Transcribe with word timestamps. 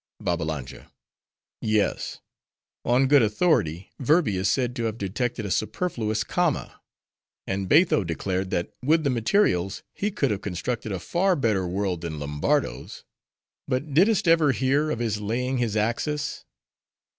BABBALANJA—Yes: 0.23 2.21
on 2.83 3.05
good 3.07 3.21
authority, 3.21 3.91
Verbi 3.99 4.35
is 4.35 4.49
said 4.49 4.75
to 4.75 4.85
have 4.85 4.97
detected 4.97 5.45
a 5.45 5.51
superfluous 5.51 6.23
comma; 6.23 6.81
and 7.45 7.69
Batho 7.69 8.03
declared 8.03 8.49
that, 8.49 8.71
with 8.83 9.03
the 9.03 9.11
materials 9.11 9.83
he 9.93 10.09
could 10.09 10.31
have 10.31 10.41
constructed 10.41 10.91
a 10.91 10.97
far 10.99 11.35
better 11.35 11.67
world 11.67 12.01
than 12.01 12.17
Lombardo's. 12.17 13.03
But, 13.67 13.93
didst 13.93 14.27
ever 14.27 14.53
hear 14.53 14.89
of 14.89 14.97
his 14.97 15.21
laying 15.21 15.59
his 15.59 15.77
axis? 15.77 16.45